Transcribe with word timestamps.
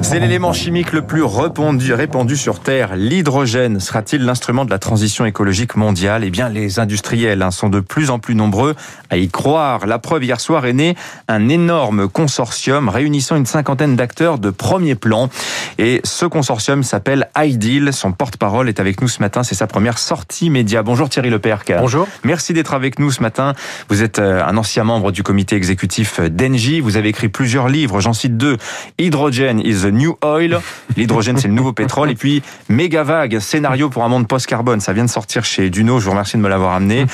C'est 0.00 0.18
l'élément 0.18 0.52
chimique 0.54 0.92
le 0.92 1.02
plus 1.02 1.22
répandu, 1.22 1.92
répandu 1.92 2.36
sur 2.36 2.60
Terre. 2.60 2.96
L'hydrogène 2.96 3.78
sera-t-il 3.78 4.24
l'instrument 4.24 4.64
de 4.64 4.70
la 4.70 4.78
transition 4.78 5.26
écologique 5.26 5.76
mondiale? 5.76 6.24
Eh 6.24 6.30
bien, 6.30 6.48
les 6.48 6.78
industriels 6.78 7.42
hein, 7.42 7.50
sont 7.50 7.68
de 7.68 7.80
plus 7.80 8.08
en 8.08 8.18
plus 8.18 8.34
nombreux 8.34 8.74
à 9.10 9.18
y 9.18 9.28
croire. 9.28 9.86
La 9.86 9.98
preuve, 9.98 10.24
hier 10.24 10.40
soir, 10.40 10.64
est 10.64 10.72
né 10.72 10.96
un 11.28 11.48
énorme 11.50 12.08
consortium 12.08 12.88
réunissant 12.88 13.36
une 13.36 13.44
cinquantaine 13.44 13.96
d'acteurs 13.96 14.38
de 14.38 14.48
premier 14.50 14.94
plan. 14.94 15.28
Et 15.78 16.00
ce 16.04 16.24
consortium 16.24 16.82
s'appelle 16.82 17.28
IDEAL. 17.36 17.92
Son 17.92 18.12
porte-parole 18.12 18.68
est 18.68 18.80
avec 18.80 19.02
nous 19.02 19.08
ce 19.08 19.20
matin. 19.20 19.42
C'est 19.42 19.54
sa 19.54 19.66
première 19.66 19.98
sortie 19.98 20.48
média. 20.48 20.82
Bonjour 20.82 21.10
Thierry 21.10 21.28
Leperc. 21.28 21.72
Bonjour. 21.78 22.08
Merci 22.24 22.54
d'être 22.54 22.72
avec 22.72 22.98
nous 22.98 23.10
ce 23.10 23.20
matin. 23.20 23.52
Vous 23.90 24.02
êtes 24.02 24.20
euh, 24.20 24.42
un 24.42 24.56
ancien 24.56 24.84
membre 24.84 25.12
du 25.12 25.22
comité 25.22 25.56
exécutif 25.56 26.20
d'Engie. 26.20 26.80
Vous 26.80 26.96
avez 26.96 27.10
écrit 27.10 27.28
plusieurs 27.28 27.68
livres. 27.68 28.00
J'en 28.00 28.12
cite 28.22 28.36
deux. 28.36 28.56
Hydrogen 28.98 29.58
is 29.58 29.82
the 29.82 29.92
new 29.92 30.16
oil. 30.24 30.60
L'hydrogène, 30.96 31.38
c'est 31.38 31.48
le 31.48 31.54
nouveau 31.54 31.72
pétrole. 31.72 32.10
Et 32.10 32.14
puis, 32.14 32.42
méga 32.68 33.02
vague, 33.02 33.38
scénario 33.38 33.90
pour 33.90 34.04
un 34.04 34.08
monde 34.08 34.28
post-carbone. 34.28 34.80
Ça 34.80 34.92
vient 34.92 35.04
de 35.04 35.10
sortir 35.10 35.44
chez 35.44 35.70
Duno. 35.70 35.98
Je 35.98 36.04
vous 36.04 36.10
remercie 36.10 36.36
de 36.36 36.42
me 36.42 36.48
l'avoir 36.48 36.74
amené. 36.74 37.06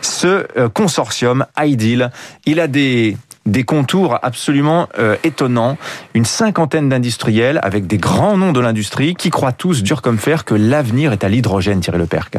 Ce 0.00 0.46
euh, 0.56 0.68
consortium, 0.68 1.46
IDEAL, 1.58 2.10
il 2.46 2.60
a 2.60 2.66
des 2.66 3.16
des 3.46 3.64
contours 3.64 4.18
absolument 4.22 4.88
euh, 4.98 5.16
étonnants. 5.22 5.76
Une 6.14 6.24
cinquantaine 6.24 6.88
d'industriels 6.88 7.60
avec 7.62 7.86
des 7.86 7.98
grands 7.98 8.38
noms 8.38 8.52
de 8.52 8.60
l'industrie 8.60 9.14
qui 9.14 9.28
croient 9.28 9.52
tous, 9.52 9.82
dur 9.82 10.00
comme 10.00 10.18
fer, 10.18 10.46
que 10.46 10.54
l'avenir 10.54 11.12
est 11.12 11.24
à 11.24 11.28
l'hydrogène, 11.28 11.80
Thierry 11.80 11.98
Leperc. 11.98 12.38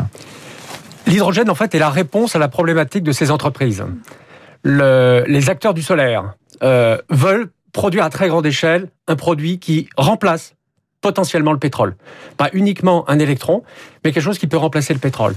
L'hydrogène, 1.06 1.50
en 1.50 1.56
fait, 1.56 1.76
est 1.76 1.80
la 1.80 1.92
réponse 1.92 2.36
à 2.36 2.40
la 2.40 2.48
problématique 2.48 3.04
de 3.04 3.12
ces 3.12 3.30
entreprises. 3.30 3.84
Le, 4.64 5.24
les 5.28 5.50
acteurs 5.52 5.76
du 5.76 5.84
solaire 5.84 6.34
euh, 6.64 6.98
veulent 7.10 7.50
produire 7.76 8.06
à 8.06 8.10
très 8.10 8.30
grande 8.30 8.46
échelle 8.46 8.88
un 9.08 9.18
produit 9.18 9.60
qui 9.60 9.90
remplace 9.98 10.56
potentiellement 11.02 11.52
le 11.52 11.60
pétrole. 11.60 11.98
Pas 12.38 12.50
uniquement 12.54 13.08
un 13.10 13.20
électron, 13.20 13.64
mais 14.04 14.14
quelque 14.14 14.24
chose 14.24 14.40
qui 14.40 14.48
peut 14.48 14.58
remplacer 14.58 14.94
le 14.94 15.00
pétrole. 15.00 15.36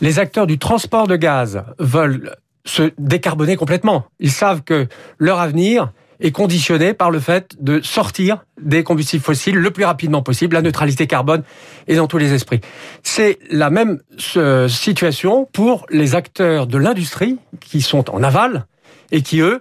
Les 0.00 0.18
acteurs 0.18 0.46
du 0.46 0.58
transport 0.58 1.06
de 1.06 1.16
gaz 1.16 1.62
veulent 1.78 2.34
se 2.64 2.90
décarboner 2.96 3.56
complètement. 3.56 4.06
Ils 4.18 4.32
savent 4.32 4.62
que 4.62 4.88
leur 5.18 5.40
avenir 5.40 5.92
est 6.20 6.32
conditionné 6.32 6.94
par 6.94 7.10
le 7.10 7.20
fait 7.20 7.54
de 7.60 7.82
sortir 7.82 8.44
des 8.60 8.82
combustibles 8.82 9.22
fossiles 9.22 9.56
le 9.56 9.70
plus 9.70 9.84
rapidement 9.84 10.22
possible. 10.22 10.54
La 10.54 10.62
neutralité 10.62 11.06
carbone 11.06 11.42
est 11.86 11.96
dans 11.96 12.06
tous 12.06 12.18
les 12.18 12.32
esprits. 12.32 12.62
C'est 13.02 13.38
la 13.50 13.68
même 13.68 14.00
situation 14.68 15.46
pour 15.52 15.84
les 15.90 16.14
acteurs 16.14 16.66
de 16.66 16.78
l'industrie 16.78 17.36
qui 17.60 17.82
sont 17.82 18.08
en 18.10 18.22
aval 18.22 18.66
et 19.12 19.20
qui, 19.20 19.40
eux, 19.40 19.60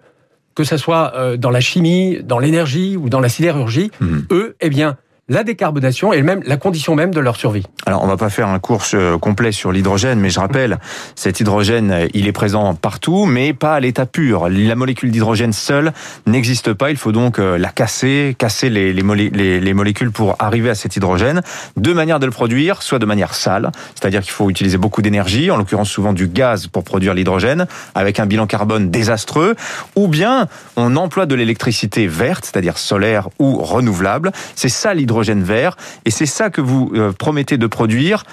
que 0.58 0.63
ce 0.63 0.75
soit 0.75 1.13
euh, 1.16 1.38
dans 1.38 1.52
la 1.52 1.61
chimie, 1.61 2.17
dans 2.23 2.39
l'énergie 2.39 2.97
ou 2.97 3.09
dans 3.09 3.19
la 3.19 3.30
sidérurgie, 3.30 3.91
mmh. 4.02 4.17
eux, 4.31 4.55
eh 4.59 4.72
bien, 4.72 4.97
la 5.30 5.44
décarbonation 5.44 6.14
est 6.14 6.22
même 6.22 6.42
la 6.45 6.56
condition 6.56 6.95
même 6.95 7.14
de 7.14 7.20
leur 7.20 7.36
survie. 7.36 7.64
Alors, 7.86 8.02
on 8.02 8.08
va 8.08 8.16
pas 8.16 8.30
faire 8.30 8.47
un 8.47 8.59
cours 8.59 8.83
euh, 8.94 9.17
complet 9.17 9.52
sur 9.52 9.73
l'hydrogène, 9.73 10.22
mais 10.22 10.30
je 10.30 10.39
rappelle, 10.39 10.80
cet 11.16 11.42
hydrogène, 11.42 11.92
euh, 11.92 12.08
il 12.14 12.28
est 12.28 12.31
présent 12.31 12.75
partout, 12.75 13.25
mais 13.25 13.53
pas 13.53 13.75
à 13.75 13.80
l'état 13.81 14.05
pur. 14.05 14.48
La 14.48 14.75
molécule 14.75 15.11
d'hydrogène 15.11 15.52
seule 15.52 15.92
n'existe 16.28 16.72
pas. 16.72 16.92
Il 16.92 16.98
faut 16.98 17.11
donc 17.11 17.39
euh, 17.39 17.58
la 17.58 17.70
casser, 17.70 18.38
casser 18.38 18.70
les, 18.70 18.94
les, 18.94 19.59
les, 19.59 19.73
molécules 19.73 20.11
pour 20.11 20.38
arriver 20.39 20.70
à 20.70 20.75
cet 20.75 20.95
hydrogène. 20.95 21.42
Deux 21.75 21.94
manières 21.94 22.20
de 22.20 22.25
le 22.25 22.31
produire, 22.31 22.81
soit 22.81 23.00
de 23.00 23.05
manière 23.05 23.33
sale, 23.33 23.72
c'est-à-dire 23.95 24.22
qu'il 24.22 24.31
faut 24.31 24.50
utiliser 24.50 24.78
beaucoup 24.78 25.02
d'énergie, 25.02 25.52
en 25.52 25.58
l'occurrence 25.58 25.89
souvent 25.89 26.14
du 26.14 26.28
gaz 26.28 26.67
pour 26.67 26.86
produire 26.86 27.14
l'hydrogène, 27.14 27.67
avec 27.95 28.22
un 28.22 28.25
bilan 28.28 28.48
carbone 28.48 28.92
désastreux, 28.92 29.55
ou 29.98 30.08
bien 30.08 30.48
on 30.78 30.95
emploie 30.95 31.25
de 31.25 31.36
l'électricité 31.36 32.08
verte, 32.08 32.45
c'est-à-dire 32.45 32.78
solaire 32.78 33.28
ou 33.39 33.58
renouvelable. 33.58 34.31
C'est 34.55 34.70
ça 34.70 34.94
l'hydrogène 34.94 35.16
vert. 35.23 35.75
Et 36.05 36.11
c'est 36.11 36.25
ça 36.25 36.49
que 36.49 36.61
vous 36.61 36.91
euh, 36.93 37.11
promettez 37.11 37.57
de 37.57 37.67
produire. 37.67 38.23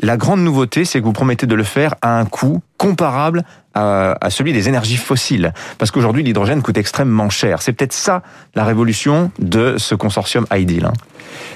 La 0.00 0.16
grande 0.16 0.40
nouveauté, 0.40 0.84
c'est 0.84 1.00
que 1.00 1.04
vous 1.04 1.12
promettez 1.12 1.46
de 1.46 1.54
le 1.54 1.64
faire 1.64 1.94
à 2.02 2.18
un 2.18 2.24
coût 2.24 2.62
comparable 2.76 3.44
à, 3.74 4.30
celui 4.30 4.52
des 4.52 4.68
énergies 4.68 4.96
fossiles. 4.96 5.52
Parce 5.78 5.92
qu'aujourd'hui, 5.92 6.24
l'hydrogène 6.24 6.62
coûte 6.62 6.78
extrêmement 6.78 7.30
cher. 7.30 7.62
C'est 7.62 7.72
peut-être 7.72 7.92
ça 7.92 8.22
la 8.56 8.64
révolution 8.64 9.30
de 9.38 9.76
ce 9.78 9.94
consortium 9.94 10.46
Ideal. 10.52 10.86
Hein. 10.86 10.92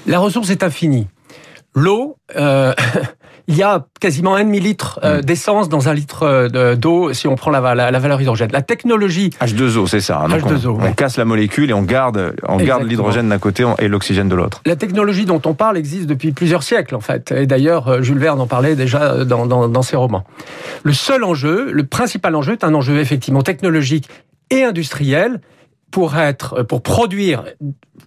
La 0.07 0.21
ressource 0.21 0.51
est 0.51 0.63
infinie. 0.63 1.09
L'eau, 1.75 2.17
euh, 2.37 2.73
il 3.49 3.57
y 3.57 3.63
a 3.63 3.87
quasiment 4.01 4.35
un 4.35 4.45
demi-litre 4.45 5.01
euh, 5.03 5.19
mm. 5.19 5.23
d'essence 5.23 5.69
dans 5.69 5.89
un 5.89 5.95
litre 5.95 6.23
euh, 6.23 6.77
d'eau 6.77 7.13
si 7.13 7.29
on 7.29 7.37
prend 7.37 7.51
la, 7.51 7.75
la, 7.75 7.99
valeur 7.99 8.21
hydrogène. 8.21 8.51
La 8.53 8.63
technologie... 8.63 9.31
H2O, 9.41 9.87
c'est 9.87 10.01
ça. 10.01 10.21
Hein. 10.21 10.29
H2O, 10.29 10.79
on, 10.81 10.93
casse 10.93 11.17
la 11.17 11.25
molécule 11.25 11.71
et 11.71 11.73
on 11.73 11.83
garde, 11.83 12.35
on 12.47 12.57
garde 12.57 12.85
l'hydrogène 12.85 13.29
d'un 13.29 13.39
côté 13.39 13.65
et 13.79 13.89
l'oxygène 13.89 14.29
de 14.29 14.35
l'autre. 14.35 14.63
La 14.67 14.77
technologie 14.77 15.25
dont 15.25 15.43
on 15.45 15.55
parle 15.55 15.77
existe 15.77 16.07
depuis 16.07 16.33
plusieurs 16.33 16.63
siècles, 16.63 16.95
en 16.95 17.01
fait. 17.01 17.33
Et 17.33 17.47
d'ailleurs, 17.47 17.89
euh, 17.89 18.03
Jules 18.03 18.19
Verne 18.19 18.41
en 18.41 18.47
parlait 18.47 18.77
déjà 18.77 19.25
dans, 19.25 19.47
dans, 19.47 19.69
dans 19.69 19.83
ses 19.83 19.97
romans. 19.97 20.25
Le 20.83 20.93
seul 20.93 21.25
enjeu, 21.25 21.71
le 21.73 21.85
principal 21.85 22.35
enjeu, 22.35 22.53
est 22.53 22.65
un 22.65 22.75
enjeu 22.75 22.99
effectivement 22.99 23.43
technologique 23.43 24.09
et 24.51 24.65
industriel 24.65 25.41
pour 25.93 26.17
être, 26.17 26.63
pour 26.63 26.83
produire, 26.83 27.45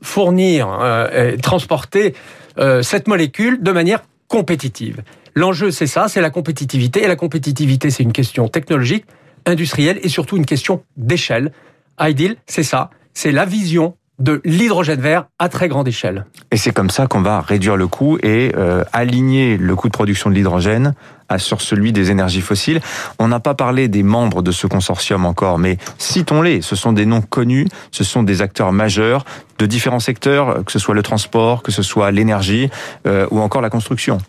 fournir, 0.02 0.68
euh, 0.82 1.38
transporter 1.38 2.16
euh, 2.58 2.82
cette 2.82 3.08
molécule 3.08 3.62
de 3.62 3.72
manière 3.72 4.02
compétitive. 4.28 5.04
L'enjeu, 5.36 5.72
c'est 5.72 5.88
ça, 5.88 6.08
c'est 6.08 6.22
la 6.22 6.30
compétitivité. 6.30 7.04
Et 7.04 7.08
la 7.08 7.16
compétitivité, 7.16 7.90
c'est 7.90 8.04
une 8.04 8.14
question 8.14 8.48
technologique, 8.48 9.06
industrielle 9.46 10.00
et 10.02 10.10
surtout 10.10 10.38
une 10.38 10.46
question 10.46 10.84
d'échelle. 10.98 11.52
Ideal, 12.00 12.38
c'est 12.46 12.64
ça. 12.64 12.90
C'est 13.14 13.32
la 13.32 13.46
vision 13.46 13.96
de 14.20 14.42
l'hydrogène 14.46 15.02
vert 15.02 15.26
à 15.40 15.50
très 15.50 15.68
grande 15.68 15.88
échelle. 15.88 16.26
Et 16.52 16.58
c'est 16.58 16.72
comme 16.72 16.90
ça 16.90 17.08
qu'on 17.08 17.22
va 17.22 17.42
réduire 17.42 17.76
le 17.76 17.88
coût 17.88 18.18
et 18.24 18.54
euh, 18.56 18.84
aligner 18.94 19.58
le 19.58 19.76
coût 19.76 19.88
de 19.88 19.94
production 19.94 20.30
de 20.30 20.36
l'hydrogène 20.36 20.94
sur 21.38 21.62
celui 21.62 21.92
des 21.92 22.12
énergies 22.12 22.42
fossiles. 22.42 22.82
On 23.20 23.28
n'a 23.28 23.40
pas 23.40 23.56
parlé 23.56 23.88
des 23.88 24.04
membres 24.04 24.42
de 24.42 24.52
ce 24.52 24.68
consortium 24.68 25.26
encore, 25.26 25.58
mais 25.58 25.78
citons-les. 25.98 26.62
Ce 26.62 26.76
sont 26.76 26.94
des 26.94 27.06
noms 27.06 27.22
connus, 27.22 27.68
ce 27.92 28.04
sont 28.04 28.24
des 28.24 28.42
acteurs 28.42 28.72
majeurs 28.72 29.26
de 29.58 29.66
différents 29.66 30.00
secteurs, 30.00 30.64
que 30.66 30.72
ce 30.72 30.80
soit 30.80 30.94
le 30.94 31.02
transport, 31.02 31.64
que 31.64 31.72
ce 31.72 31.82
soit 31.82 32.12
l'énergie 32.12 32.70
euh, 33.08 33.28
ou 33.32 33.40
encore 33.40 33.62
la 33.62 33.70
construction. 33.70 34.20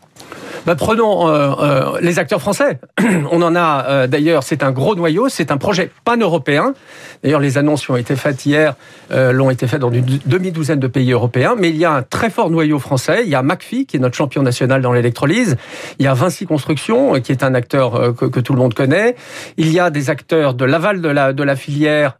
Bah, 0.65 0.75
prenons 0.75 1.28
euh, 1.28 1.53
euh, 1.61 1.99
les 2.00 2.19
acteurs 2.19 2.41
français. 2.41 2.81
On 3.31 3.43
en 3.43 3.55
a 3.55 3.84
euh, 3.89 4.06
d'ailleurs, 4.06 4.43
c'est 4.43 4.62
un 4.62 4.72
gros 4.72 4.94
noyau, 4.94 5.28
c'est 5.28 5.50
un 5.50 5.59
projet 5.59 5.91
pan-européen. 6.05 6.75
D'ailleurs, 7.22 7.41
les 7.41 7.59
annonces 7.59 7.84
qui 7.84 7.91
ont 7.91 7.97
été 7.97 8.17
faites 8.17 8.44
hier 8.47 8.75
l'ont 9.11 9.50
été 9.50 9.66
faites 9.66 9.81
dans 9.81 9.91
une 9.91 10.05
demi-douzaine 10.27 10.81
de 10.81 10.87
pays 10.87 11.12
européens. 11.12 11.55
Mais 11.56 11.71
il 11.71 11.77
y 11.77 11.84
a 11.84 11.93
un 11.93 12.03
très 12.03 12.31
fort 12.31 12.50
noyau 12.50 12.78
français. 12.78 13.22
Il 13.25 13.28
y 13.28 13.34
a 13.34 13.43
McPhee, 13.43 13.87
qui 13.87 13.97
est 13.97 14.00
notre 14.00 14.16
champion 14.16 14.43
national 14.43 14.83
dans 14.83 14.93
l'électrolyse. 14.93 15.56
Il 15.99 16.05
y 16.05 16.09
a 16.09 16.15
Vinci 16.15 16.47
Construction, 16.47 17.21
qui 17.21 17.33
est 17.33 17.43
un 17.43 17.55
acteur 17.55 18.15
que, 18.15 18.27
que, 18.27 18.41
tout 18.41 18.53
le 18.53 18.59
monde 18.59 18.75
connaît. 18.75 19.16
Il 19.56 19.72
y 19.72 19.81
a 19.81 19.91
des 19.91 20.11
acteurs 20.11 20.55
de 20.55 20.65
l'aval 20.65 21.00
de 21.00 21.09
la, 21.09 21.33
de 21.33 21.43
la 21.43 21.56
filière, 21.56 22.16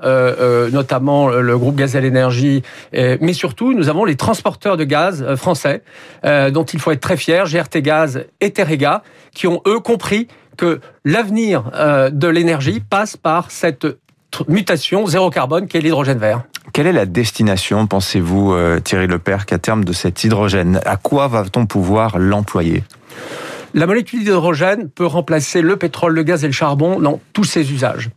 notamment 0.73 1.29
le 1.29 1.59
groupe 1.59 1.77
Gazelle 1.77 2.05
Énergie. 2.05 2.63
mais 2.93 3.33
surtout, 3.33 3.75
nous 3.75 3.89
avons 3.89 4.05
les 4.05 4.17
transporteurs 4.17 4.77
de 4.77 4.85
gaz 4.85 5.35
français, 5.35 5.83
dont 6.25 6.65
il 6.65 6.79
faut 6.79 6.93
être 6.93 7.01
très 7.01 7.17
fier. 7.17 7.47
GRT 7.47 7.83
Gaz 7.83 8.26
et 8.41 8.51
Terega, 8.53 9.03
qui 9.35 9.47
ont, 9.47 9.61
eux, 9.67 9.81
compris 9.81 10.29
que 10.57 10.81
l'avenir 11.05 11.71
euh, 11.75 12.11
de 12.11 12.29
l'énergie 12.29 12.81
passe 12.81 13.17
par 13.17 13.51
cette 13.51 13.87
mutation 14.49 15.07
zéro 15.07 15.31
carbone 15.31 15.67
qui 15.67 15.77
est 15.77 15.81
l'hydrogène 15.81 16.19
vert. 16.19 16.43
Quelle 16.73 16.87
est 16.87 16.93
la 16.93 17.07
destination, 17.07 17.87
pensez-vous, 17.87 18.53
euh, 18.53 18.81
Thierry 18.81 19.07
Lepère, 19.07 19.47
qu'à 19.47 19.59
terme 19.59 19.85
de 19.85 19.93
cet 19.93 20.25
hydrogène? 20.25 20.81
À 20.85 20.97
quoi 20.97 21.29
va-t-on 21.29 21.67
pouvoir 21.67 22.19
l'employer? 22.19 22.85
La 23.75 23.87
molécule 23.87 24.21
d'hydrogène 24.21 24.88
peut 24.88 25.06
remplacer 25.06 25.62
le 25.62 25.77
pétrole, 25.77 26.15
le 26.15 26.22
gaz 26.22 26.44
et 26.44 26.47
le 26.47 26.53
charbon 26.53 27.00
dans 27.00 27.21
tous 27.32 27.44
ses 27.44 27.72
usages. 27.72 28.10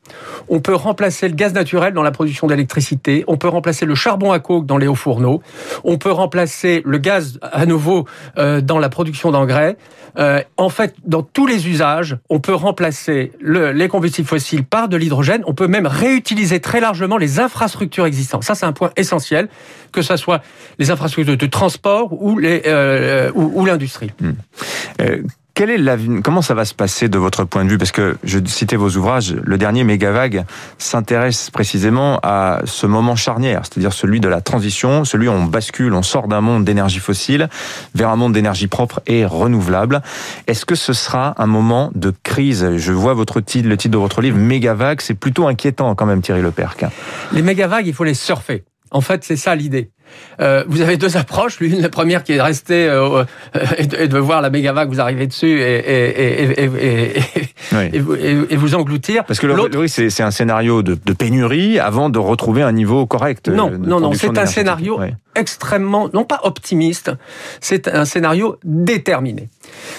On 0.47 0.59
peut 0.59 0.75
remplacer 0.75 1.27
le 1.27 1.35
gaz 1.35 1.53
naturel 1.53 1.93
dans 1.93 2.03
la 2.03 2.11
production 2.11 2.47
d'électricité, 2.47 3.23
on 3.27 3.37
peut 3.37 3.47
remplacer 3.47 3.85
le 3.85 3.95
charbon 3.95 4.31
à 4.31 4.39
coke 4.39 4.65
dans 4.65 4.77
les 4.77 4.87
hauts 4.87 4.95
fourneaux, 4.95 5.41
on 5.83 5.97
peut 5.97 6.11
remplacer 6.11 6.81
le 6.85 6.97
gaz 6.97 7.39
à 7.41 7.65
nouveau 7.65 8.05
euh, 8.37 8.61
dans 8.61 8.79
la 8.79 8.89
production 8.89 9.31
d'engrais. 9.31 9.77
Euh, 10.17 10.41
en 10.57 10.69
fait, 10.69 10.95
dans 11.05 11.21
tous 11.21 11.45
les 11.45 11.67
usages, 11.67 12.17
on 12.29 12.39
peut 12.39 12.53
remplacer 12.53 13.31
les 13.41 13.87
combustibles 13.87 14.27
fossiles 14.27 14.63
par 14.63 14.89
de 14.89 14.97
l'hydrogène. 14.97 15.43
On 15.45 15.53
peut 15.53 15.67
même 15.67 15.85
réutiliser 15.85 16.59
très 16.59 16.79
largement 16.79 17.17
les 17.17 17.39
infrastructures 17.39 18.05
existantes. 18.05 18.43
Ça, 18.43 18.55
c'est 18.55 18.65
un 18.65 18.73
point 18.73 18.91
essentiel, 18.97 19.49
que 19.91 20.01
ce 20.01 20.17
soit 20.17 20.41
les 20.79 20.91
infrastructures 20.91 21.37
de 21.37 21.45
transport 21.45 22.13
ou 22.21 22.39
euh, 22.43 23.31
l'industrie. 23.65 24.11
Comment 26.23 26.41
ça 26.41 26.53
va 26.53 26.63
se 26.63 26.73
passer 26.73 27.09
de 27.09 27.17
votre 27.17 27.43
point 27.43 27.65
de 27.65 27.69
vue? 27.69 27.77
Parce 27.77 27.91
que 27.91 28.15
je 28.23 28.39
citais 28.45 28.77
vos 28.77 28.95
ouvrages, 28.95 29.35
le 29.43 29.57
dernier 29.57 29.83
Megavague 29.83 30.45
s'intéresse 30.77 31.49
précisément 31.49 32.17
à 32.23 32.61
ce 32.63 32.87
moment 32.87 33.17
charnière, 33.17 33.63
c'est-à-dire 33.63 33.91
celui 33.91 34.21
de 34.21 34.29
la 34.29 34.39
transition, 34.39 35.03
celui 35.03 35.27
où 35.27 35.31
on 35.31 35.43
bascule, 35.43 35.93
on 35.93 36.01
sort 36.01 36.29
d'un 36.29 36.39
monde 36.39 36.63
d'énergie 36.63 36.99
fossile 36.99 37.49
vers 37.93 38.07
un 38.07 38.15
monde 38.15 38.31
d'énergie 38.31 38.67
propre 38.67 39.01
et 39.05 39.25
renouvelable. 39.25 40.01
Est-ce 40.47 40.65
que 40.65 40.75
ce 40.75 40.93
sera 40.93 41.35
un 41.37 41.47
moment 41.47 41.91
de 41.93 42.13
crise? 42.23 42.77
Je 42.77 42.93
vois 42.93 43.13
votre 43.13 43.41
titre, 43.41 43.67
le 43.67 43.75
titre 43.75 43.91
de 43.91 43.97
votre 43.97 44.21
livre, 44.21 44.37
Megavague, 44.37 45.01
c'est 45.01 45.13
plutôt 45.13 45.45
inquiétant 45.47 45.93
quand 45.93 46.05
même, 46.05 46.21
Thierry 46.21 46.41
Leperc. 46.41 46.85
Les 47.33 47.41
Megavagues, 47.41 47.85
il 47.85 47.93
faut 47.93 48.05
les 48.05 48.13
surfer. 48.13 48.63
En 48.91 49.01
fait, 49.01 49.23
c'est 49.23 49.35
ça 49.35 49.55
l'idée. 49.55 49.91
Euh, 50.41 50.63
vous 50.67 50.81
avez 50.81 50.97
deux 50.97 51.17
approches. 51.17 51.59
L'une, 51.59 51.81
la 51.81 51.89
première 51.89 52.23
qui 52.23 52.33
est 52.33 52.37
de 52.37 52.41
rester 52.41 52.87
euh, 52.89 53.23
et, 53.77 53.85
de, 54.07 54.17
voir 54.17 54.41
la 54.41 54.49
méga 54.49 54.73
vague 54.73 54.89
vous 54.89 54.99
arriver 54.99 55.27
dessus 55.27 55.61
et, 55.61 55.77
et, 55.77 56.63
et, 56.63 57.99
vous, 57.99 58.15
et, 58.15 58.55
vous 58.55 58.75
engloutir. 58.75 59.25
Parce 59.25 59.39
que 59.39 59.47
le, 59.47 59.53
risque, 59.77 60.09
c'est 60.09 60.23
un 60.23 60.31
scénario 60.31 60.81
de, 60.81 60.97
de, 61.03 61.13
pénurie 61.13 61.77
avant 61.79 62.09
de 62.09 62.17
retrouver 62.17 62.63
un 62.63 62.71
niveau 62.71 63.05
correct. 63.05 63.49
Non, 63.49 63.71
non, 63.71 63.99
non, 63.99 64.13
c'est 64.13 64.37
un 64.37 64.45
scénario 64.45 64.99
extrêmement, 65.39 66.09
non 66.13 66.25
pas 66.25 66.41
optimiste, 66.43 67.11
c'est 67.61 67.87
un 67.87 68.05
scénario 68.05 68.57
déterminé. 68.63 69.49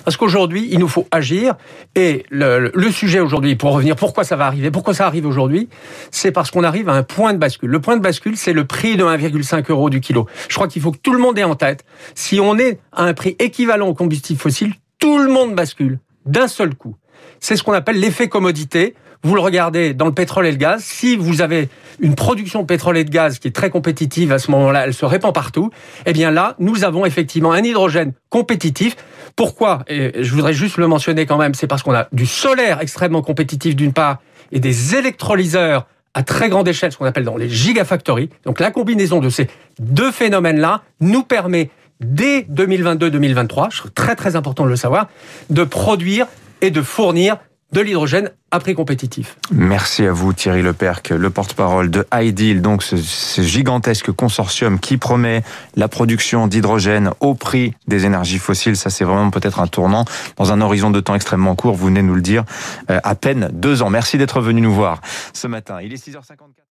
Parce 0.05 0.17
qu'aujourd'hui, 0.17 0.69
il 0.71 0.79
nous 0.79 0.89
faut 0.89 1.07
agir. 1.11 1.55
Et 1.97 2.25
le, 2.31 2.71
sujet 2.91 3.21
aujourd'hui, 3.21 3.57
pour 3.57 3.73
revenir, 3.73 3.97
pourquoi 3.97 4.25
ça 4.25 4.37
va 4.37 4.47
arriver, 4.47 4.71
pourquoi 4.71 4.95
ça 4.95 5.07
arrive 5.07 5.27
aujourd'hui, 5.27 5.69
c'est 6.11 6.33
parce 6.33 6.51
qu'on 6.51 6.65
arrive 6.65 6.89
à 6.89 6.93
un 6.93 7.03
point 7.03 7.33
de 7.33 7.39
bascule. 7.39 7.71
Le 7.71 7.81
point 7.81 7.97
de 7.97 8.03
bascule, 8.03 8.37
c'est 8.37 8.53
le 8.53 8.65
prix 8.65 8.97
de 8.97 9.05
1,5 9.05 9.71
euros 9.71 9.91
du 9.91 10.01
kilo. 10.01 10.27
Je 10.49 10.55
crois 10.55 10.69
qu'il 10.69 10.83
faut 10.83 10.93
que 10.93 10.99
tout 10.99 11.13
le 11.13 11.19
monde 11.19 11.39
ait 11.39 11.45
en 11.45 11.55
tête. 11.55 11.85
Si 12.15 12.41
on 12.41 12.59
est 12.59 12.79
à 12.93 13.05
un 13.05 13.15
prix 13.15 13.37
équivalent 13.39 13.89
au 13.89 13.95
combustible 13.95 14.39
fossile, 14.39 14.75
tout 14.99 15.19
le 15.19 15.31
monde 15.31 15.55
bascule 15.55 15.99
d'un 16.27 16.49
seul 16.49 16.75
coup. 16.75 16.97
C'est 17.41 17.57
ce 17.57 17.63
qu'on 17.63 17.73
appelle 17.73 17.99
l'effet 17.99 18.29
commodité. 18.29 18.95
Vous 19.23 19.35
le 19.35 19.41
regardez 19.41 19.93
dans 19.93 20.07
le 20.07 20.13
pétrole 20.13 20.47
et 20.47 20.51
le 20.51 20.57
gaz. 20.57 20.83
Si 20.83 21.17
vous 21.17 21.43
avez 21.43 21.69
une 22.01 22.15
production 22.15 22.63
de 22.63 22.67
pétrole 22.67 22.97
et 22.97 23.05
de 23.05 23.11
gaz 23.11 23.39
qui 23.39 23.49
est 23.49 23.55
très 23.55 23.69
compétitive 23.69 24.33
à 24.33 24.39
ce 24.39 24.51
moment-là, 24.51 24.87
elle 24.87 24.95
se 24.95 25.05
répand 25.05 25.35
partout. 25.35 25.71
Eh 26.07 26.13
bien 26.13 26.31
là, 26.31 26.57
nous 26.59 26.85
avons 26.85 27.05
effectivement 27.05 27.53
un 27.53 27.63
hydrogène 27.63 28.13
compétitif. 28.31 28.97
Pourquoi? 29.37 29.85
Et 29.89 30.23
je 30.23 30.33
voudrais 30.33 30.55
juste 30.55 30.79
le 30.79 30.87
mentionner 30.87 31.27
quand 31.27 31.37
même. 31.37 31.55
C'est 31.55 31.67
parce 31.67 31.83
qu'on 31.83 31.95
a 31.95 32.09
du 32.13 32.25
solaire 32.25 32.81
extrêmement 32.81 33.21
compétitif 33.21 33.77
d'une 33.77 33.93
part 33.93 34.19
et 34.53 34.61
des 34.61 34.97
électrolyseurs 34.97 35.87
à 36.15 36.23
très 36.23 36.49
grande 36.49 36.67
échelle, 36.67 36.91
ce 36.91 36.99
qu'on 36.99 37.05
appelle 37.05 37.25
dans 37.25 37.37
les 37.37 37.49
gigafactories. 37.49 38.31
Donc 38.45 38.59
la 38.59 38.71
combinaison 38.71 39.21
de 39.21 39.29
ces 39.29 39.49
deux 39.79 40.11
phénomènes-là 40.11 40.83
nous 41.01 41.23
permet 41.23 41.71
dès 42.01 42.41
2022-2023, 42.51 43.69
c'est 43.71 43.95
très 43.95 44.17
très 44.17 44.35
important 44.35 44.65
de 44.65 44.71
le 44.71 44.77
savoir, 44.77 45.09
de 45.51 45.63
produire 45.63 46.27
et 46.63 46.71
de 46.71 46.83
fournir 46.83 47.37
de 47.73 47.81
l'hydrogène 47.81 48.31
à 48.51 48.59
prix 48.59 48.75
compétitif. 48.75 49.37
Merci 49.53 50.05
à 50.05 50.13
vous 50.13 50.33
Thierry 50.33 50.63
Leperc, 50.63 51.11
le 51.11 51.31
porte-parole 51.31 51.91
de 51.91 52.05
Ideal, 52.13 52.61
donc 52.61 52.83
ce, 52.83 52.97
ce, 52.97 53.43
gigantesque 53.43 54.11
consortium 54.11 54.81
qui 54.81 54.97
promet 54.97 55.43
la 55.77 55.89
production 55.89 56.49
d'hydrogène 56.49 57.13
au 57.21 57.35
prix 57.35 57.75
des 57.87 58.07
énergies 58.07 58.39
fossiles. 58.39 58.77
Ça 58.77 58.91
c'est 58.91 59.05
vraiment 59.05 59.31
peut-être 59.31 59.61
un 59.61 59.69
tournant 59.69 60.05
dans 60.37 60.53
un 60.53 60.61
horizon 60.61 60.91
de 60.91 61.01
temps 61.01 61.15
extrêmement 61.15 61.55
court, 61.55 61.75
vous 61.75 61.87
venez 61.87 62.03
nous 62.03 62.15
le 62.15 62.23
dire, 62.23 62.45
euh, 62.91 62.99
à 63.05 63.15
peine 63.15 63.51
deux 63.53 63.83
ans. 63.83 63.91
Merci 63.91 64.19
d'être 64.19 64.41
venu 64.41 64.61
nous 64.61 64.75
voir 64.75 65.01
ce 65.33 65.47
matin. 65.47 65.79
Il 65.81 65.93
est 65.93 66.05
6h54. 66.05 66.63